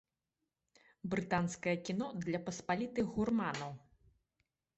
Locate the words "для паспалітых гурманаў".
2.25-3.71